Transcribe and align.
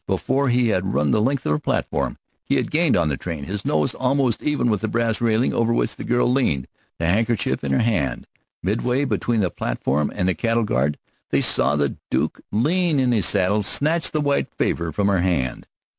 Before 0.07 0.49
he 0.49 0.69
had 0.69 0.95
run 0.95 1.11
the 1.11 1.21
length 1.21 1.45
of 1.45 1.51
the 1.51 1.59
platform 1.59 2.17
he 2.43 2.55
had 2.55 2.71
gained 2.71 2.97
on 2.97 3.09
the 3.09 3.17
train, 3.17 3.43
his 3.43 3.63
nose 3.63 3.93
almost 3.93 4.41
even 4.41 4.67
with 4.71 4.81
the 4.81 4.87
brass 4.87 5.21
railing 5.21 5.53
over 5.53 5.71
which 5.71 5.95
the 5.95 6.03
girl 6.03 6.27
leaned, 6.27 6.65
the 6.97 7.05
handkerchief 7.05 7.63
in 7.63 7.71
her 7.71 7.83
hand. 7.83 8.25
Midway 8.63 9.05
between 9.05 9.41
the 9.41 9.51
platform 9.51 10.11
and 10.15 10.27
the 10.27 10.33
cattle 10.33 10.63
guard 10.63 10.97
they 11.29 11.39
saw 11.41 11.75
the 11.75 11.97
Duke 12.09 12.41
lean 12.51 12.99
in 12.99 13.11
his 13.11 13.27
saddle 13.27 13.57
and 13.57 13.65
snatch 13.67 14.09
the 14.09 14.21
white 14.21 14.47
favor 14.57 14.91
from 14.91 15.07
her 15.07 15.21
hand. 15.21 15.67